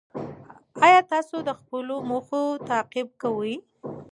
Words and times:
ایا 0.85 0.99
تاسو 1.11 1.35
د 1.47 1.49
خپلو 1.59 1.95
موخو 2.09 2.43
تعقیب 2.69 3.07
کوئ؟ 3.21 3.53